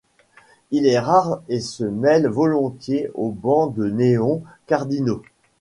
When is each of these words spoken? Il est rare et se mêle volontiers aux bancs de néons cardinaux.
Il 0.71 0.87
est 0.87 0.97
rare 0.97 1.43
et 1.47 1.59
se 1.59 1.83
mêle 1.83 2.25
volontiers 2.27 3.11
aux 3.13 3.29
bancs 3.29 3.75
de 3.75 3.85
néons 3.87 4.41
cardinaux. 4.65 5.21